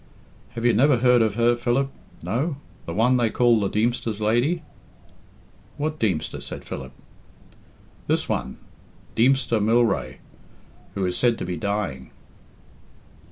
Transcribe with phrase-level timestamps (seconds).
[0.55, 1.91] "Have you never heard of her, Philip?
[2.23, 2.55] No?
[2.87, 4.63] The one they called the Deemster's lady?"
[5.77, 6.91] "What Deemster?" said Philip.
[8.07, 8.57] "This one,
[9.15, 10.15] Deemster Mylrea,
[10.95, 12.09] who is said to be dying."